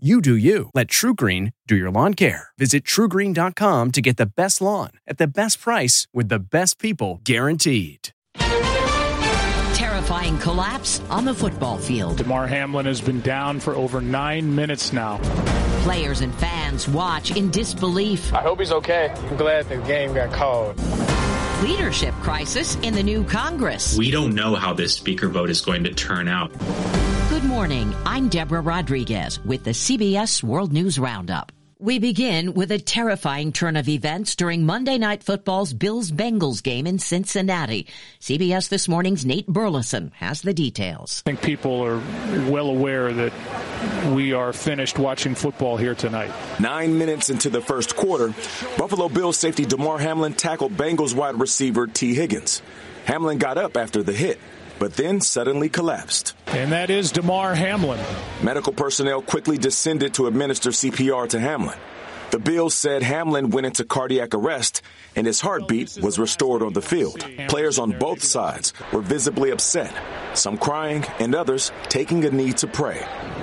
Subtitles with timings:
[0.00, 0.70] You do you.
[0.74, 2.50] Let TruGreen do your lawn care.
[2.56, 7.20] Visit trugreen.com to get the best lawn at the best price with the best people
[7.24, 8.10] guaranteed.
[9.74, 12.18] Terrifying collapse on the football field.
[12.18, 15.18] Damar Hamlin has been down for over nine minutes now.
[15.82, 18.32] Players and fans watch in disbelief.
[18.32, 19.12] I hope he's okay.
[19.16, 20.78] I'm glad the game got called.
[21.64, 23.98] Leadership crisis in the new Congress.
[23.98, 26.52] We don't know how this speaker vote is going to turn out.
[27.38, 27.94] Good morning.
[28.04, 31.52] I'm Deborah Rodriguez with the CBS World News Roundup.
[31.78, 36.84] We begin with a terrifying turn of events during Monday Night Football's Bills Bengals game
[36.84, 37.86] in Cincinnati.
[38.20, 41.22] CBS This Morning's Nate Burleson has the details.
[41.26, 41.98] I think people are
[42.50, 43.32] well aware that
[44.12, 46.32] we are finished watching football here tonight.
[46.58, 48.34] Nine minutes into the first quarter,
[48.76, 52.62] Buffalo Bills safety Damar Hamlin tackled Bengals wide receiver Tee Higgins.
[53.04, 54.40] Hamlin got up after the hit
[54.78, 56.34] but then suddenly collapsed.
[56.46, 58.00] And that is Damar Hamlin.
[58.42, 61.78] Medical personnel quickly descended to administer CPR to Hamlin.
[62.30, 64.82] The Bills said Hamlin went into cardiac arrest
[65.16, 67.24] and his heartbeat was restored on the field.
[67.48, 69.94] Players on both sides were visibly upset,
[70.34, 72.98] some crying and others taking a knee to pray.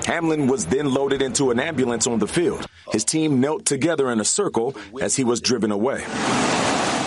[0.05, 2.67] Hamlin was then loaded into an ambulance on the field.
[2.91, 6.03] His team knelt together in a circle as he was driven away.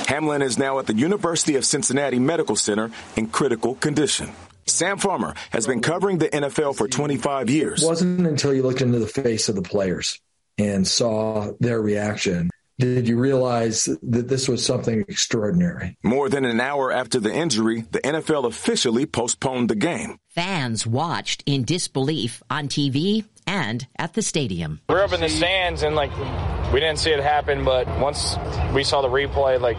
[0.09, 4.30] Hamlin is now at the University of Cincinnati Medical Center in critical condition.
[4.64, 7.83] Sam Farmer has been covering the NFL for 25 years.
[7.83, 10.18] It wasn't until you looked into the face of the players
[10.57, 12.48] and saw their reaction
[12.79, 15.98] did you realize that this was something extraordinary?
[16.05, 20.18] More than an hour after the injury, the NFL officially postponed the game.
[20.29, 24.81] Fans watched in disbelief on TV and at the stadium.
[24.89, 26.13] We're up in the stands and like
[26.73, 28.36] we didn't see it happen, but once
[28.75, 29.79] we saw the replay, like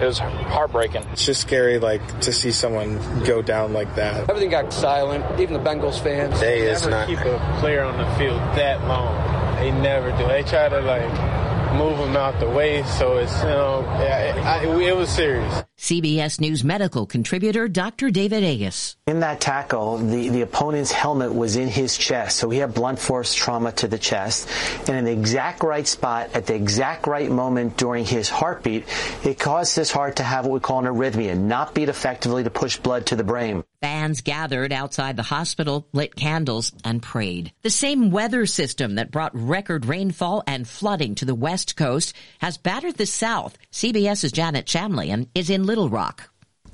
[0.00, 1.02] it was heartbreaking.
[1.12, 4.30] It's just scary, like to see someone go down like that.
[4.30, 5.40] Everything got silent.
[5.40, 6.40] Even the Bengals fans.
[6.40, 7.08] They never not...
[7.08, 9.56] keep a player on the field that long.
[9.56, 10.26] They never do.
[10.28, 11.31] They try to like
[11.74, 12.82] move him out the way.
[12.84, 15.64] So it's, you know, it, it, it was serious.
[15.78, 18.10] CBS News medical contributor Dr.
[18.10, 18.96] David Agus.
[19.06, 22.98] In that tackle, the, the opponent's helmet was in his chest, so he had blunt
[22.98, 24.48] force trauma to the chest.
[24.88, 28.84] And in the exact right spot, at the exact right moment during his heartbeat,
[29.24, 32.50] it caused his heart to have what we call an arrhythmia, not beat effectively to
[32.50, 33.64] push blood to the brain.
[33.82, 37.52] Fans gathered outside the hospital, lit candles, and prayed.
[37.62, 42.56] The same weather system that brought record rainfall and flooding to the West Coast has
[42.56, 43.58] battered the South.
[43.72, 46.30] CBS's Janet Shamlian is in Little Rock.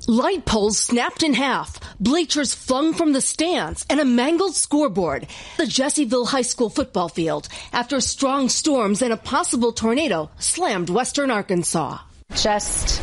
[0.07, 5.25] Light poles snapped in half, bleachers flung from the stands, and a mangled scoreboard.
[5.57, 11.31] The Jessieville High School football field after strong storms and a possible tornado slammed western
[11.31, 11.97] Arkansas.
[12.35, 13.01] Just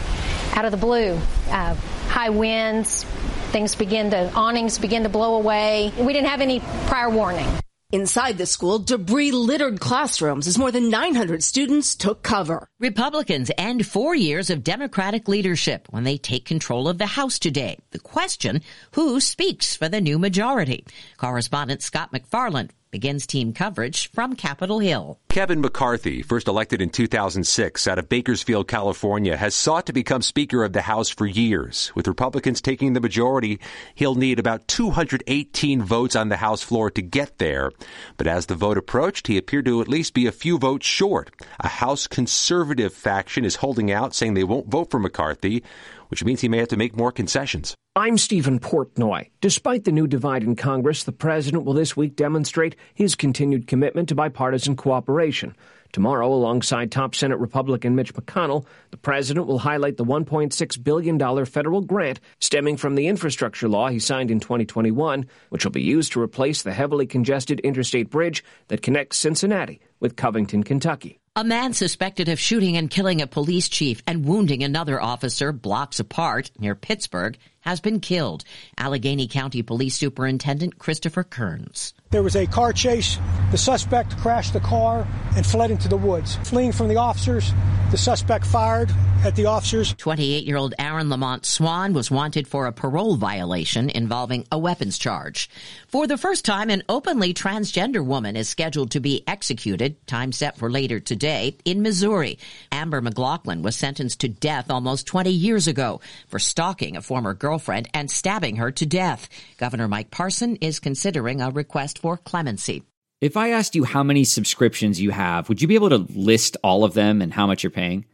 [0.55, 1.19] out of the blue,
[1.51, 1.75] uh,
[2.09, 3.05] high winds,
[3.47, 5.93] things begin to, awnings begin to blow away.
[5.99, 7.47] We didn't have any prior warning.
[7.93, 12.67] Inside the school, debris littered classrooms as more than 900 students took cover.
[12.81, 17.79] Republicans end four years of Democratic leadership when they take control of the House today.
[17.93, 18.63] The question,
[18.93, 20.85] who speaks for the new majority?
[21.17, 25.19] Correspondent Scott MacFarlane begins team coverage from Capitol Hill.
[25.29, 30.65] Kevin McCarthy, first elected in 2006 out of Bakersfield, California, has sought to become Speaker
[30.65, 31.93] of the House for years.
[31.95, 33.61] With Republicans taking the majority,
[33.95, 37.71] he'll need about 218 votes on the House floor to get there.
[38.17, 41.31] But as the vote approached, he appeared to at least be a few votes short.
[41.61, 45.63] A House conservative faction is holding out, saying they won't vote for McCarthy,
[46.09, 47.75] which means he may have to make more concessions.
[47.95, 49.31] I'm Stephen Portnoy.
[49.41, 54.11] Despite the new divide in Congress, the president will this week demonstrate his continued commitment
[54.11, 55.57] to bipartisan cooperation.
[55.93, 61.81] Tomorrow, alongside top Senate Republican Mitch McConnell, the president will highlight the $1.6 billion federal
[61.81, 66.21] grant stemming from the infrastructure law he signed in 2021, which will be used to
[66.21, 71.19] replace the heavily congested interstate bridge that connects Cincinnati with Covington, Kentucky.
[71.39, 76.01] A man suspected of shooting and killing a police chief and wounding another officer blocks
[76.01, 77.37] apart near Pittsburgh
[77.67, 78.45] has been killed.
[78.79, 81.93] Allegheny County Police Superintendent Christopher Kearns.
[82.11, 83.19] There was a car chase.
[83.51, 86.37] The suspect crashed the car and fled into the woods.
[86.45, 87.53] Fleeing from the officers,
[87.91, 88.93] the suspect fired
[89.25, 89.93] at the officers.
[89.95, 94.99] 28 year old Aaron Lamont Swan was wanted for a parole violation involving a weapons
[94.99, 95.51] charge.
[95.89, 100.57] For the first time, an openly transgender woman is scheduled to be executed, time set
[100.57, 102.39] for later today, in Missouri.
[102.71, 107.89] Amber McLaughlin was sentenced to death almost 20 years ago for stalking a former girlfriend
[107.95, 109.31] and stabbing her to death.
[109.57, 112.83] Governor Mike Parson is considering a request for clemency.
[113.23, 116.59] If I asked you how many subscriptions you have, would you be able to list
[116.63, 118.05] all of them and how much you're paying?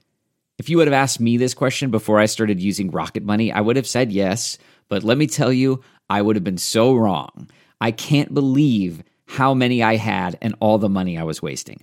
[0.59, 3.61] If you would have asked me this question before I started using Rocket Money, I
[3.61, 4.59] would have said yes.
[4.89, 7.50] But let me tell you, I would have been so wrong.
[7.81, 11.83] I can't believe how many I had and all the money I was wasting.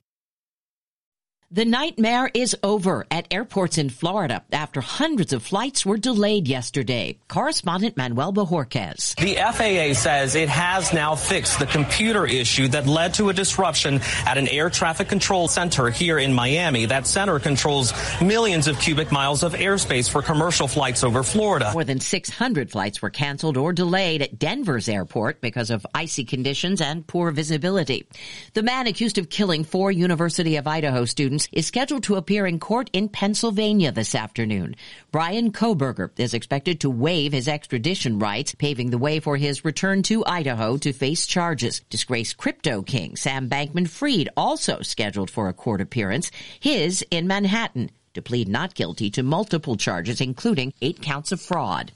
[1.53, 7.19] The nightmare is over at airports in Florida after hundreds of flights were delayed yesterday.
[7.27, 9.17] Correspondent Manuel Bojorquez.
[9.17, 13.99] The FAA says it has now fixed the computer issue that led to a disruption
[14.25, 16.85] at an air traffic control center here in Miami.
[16.85, 21.71] That center controls millions of cubic miles of airspace for commercial flights over Florida.
[21.73, 26.79] More than 600 flights were canceled or delayed at Denver's airport because of icy conditions
[26.79, 28.07] and poor visibility.
[28.53, 32.59] The man accused of killing four University of Idaho students is scheduled to appear in
[32.59, 34.75] court in Pennsylvania this afternoon.
[35.11, 40.03] Brian Kohberger is expected to waive his extradition rights, paving the way for his return
[40.03, 41.81] to Idaho to face charges.
[41.89, 47.91] Disgraced crypto king Sam Bankman Fried also scheduled for a court appearance, his in Manhattan
[48.13, 51.91] to plead not guilty to multiple charges, including eight counts of fraud.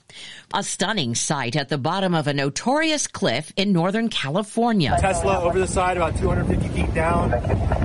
[0.54, 4.96] A stunning sight at the bottom of a notorious cliff in Northern California.
[5.00, 7.34] Tesla over the side, about 250 feet down.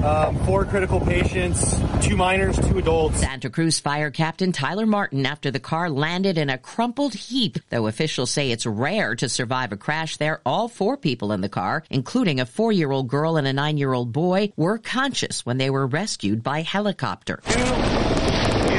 [0.03, 3.19] Um, four critical patients, two minors, two adults.
[3.19, 7.57] Santa Cruz Fire Captain Tyler Martin after the car landed in a crumpled heap.
[7.69, 11.49] Though officials say it's rare to survive a crash there, all four people in the
[11.49, 15.45] car, including a four year old girl and a nine year old boy, were conscious
[15.45, 17.41] when they were rescued by helicopter.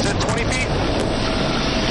[0.03, 0.69] He's at 20 feet.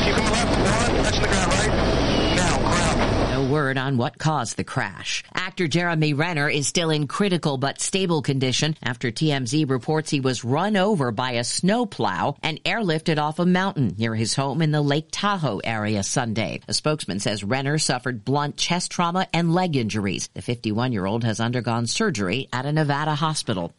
[0.04, 0.52] Keep left.
[0.60, 1.04] One.
[1.06, 2.36] Touching the ground right.
[2.36, 3.32] Now, ground.
[3.32, 5.24] No word on what caused the crash.
[5.34, 10.44] Actor Jeremy Renner is still in critical but stable condition after TMZ reports he was
[10.44, 14.82] run over by a snowplow and airlifted off a mountain near his home in the
[14.82, 16.60] Lake Tahoe area Sunday.
[16.68, 20.30] A spokesman says Renner suffered blunt chest trauma and leg injuries.
[20.34, 23.74] The 51 year old has undergone surgery at a Nevada hospital.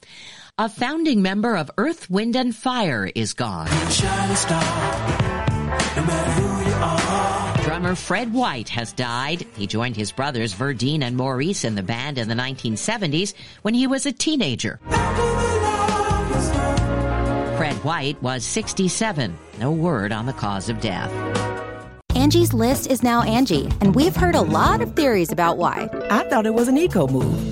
[0.58, 3.68] A founding member of Earth, Wind, and Fire is gone.
[7.64, 9.46] Drummer Fred White has died.
[9.56, 13.32] He joined his brothers Verdine and Maurice in the band in the 1970s
[13.62, 14.78] when he was a teenager.
[17.56, 19.34] Fred White was 67.
[19.58, 21.10] No word on the cause of death.
[22.14, 25.88] Angie's list is now Angi, and we've heard a lot of theories about why.
[26.10, 27.51] I thought it was an eco move.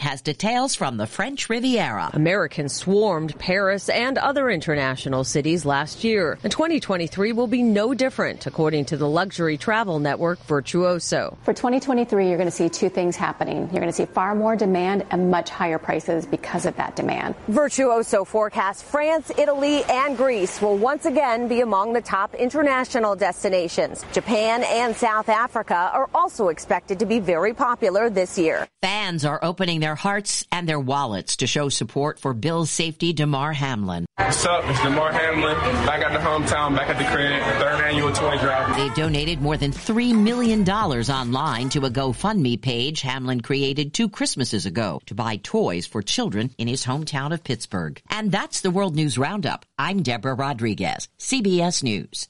[0.00, 2.10] has details from the French Riviera.
[2.12, 8.46] Americans swarmed Paris and other international cities last year, and 2023 will be no different,
[8.46, 11.38] according to the luxury travel network Virtuoso.
[11.44, 13.60] For 2023, you're going to see two things happening.
[13.72, 17.34] You're going to see far more demand and much higher prices because of that demand.
[17.48, 24.04] Virtuoso forecasts France, Italy, and Greece will once again be among the top international destinations.
[24.12, 28.66] Japan and South Africa are also expected to be very popular this year.
[28.82, 33.12] Fans are opening opening their hearts and their wallets to show support for Bills safety
[33.12, 34.04] Damar Hamlin.
[34.16, 34.64] What's up?
[34.66, 35.54] It's Damar Hamlin.
[35.86, 38.76] Back at the hometown, back at the crib, third annual toy drive.
[38.76, 44.66] They've donated more than $3 million online to a GoFundMe page Hamlin created two Christmases
[44.66, 48.02] ago to buy toys for children in his hometown of Pittsburgh.
[48.10, 49.64] And that's the World News Roundup.
[49.78, 52.29] I'm Deborah Rodriguez, CBS News.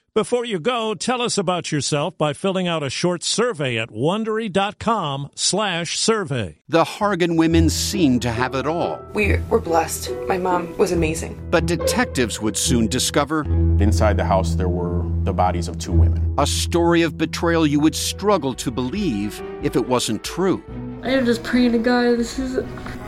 [0.13, 6.57] Before you go, tell us about yourself by filling out a short survey at wondery.com/survey.
[6.67, 8.99] The Hargan women seem to have it all.
[9.13, 10.11] We were blessed.
[10.27, 11.39] My mom was amazing.
[11.49, 13.45] But detectives would soon discover
[13.79, 16.35] inside the house there were the bodies of two women.
[16.37, 20.61] A story of betrayal you would struggle to believe if it wasn't true.
[21.03, 22.59] I am just praying to God this is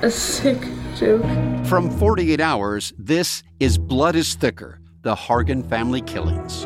[0.02, 1.26] a sick joke.
[1.66, 6.66] From 48 Hours, this is Blood is Thicker: The Hargan Family Killings.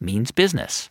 [0.00, 0.84] means business.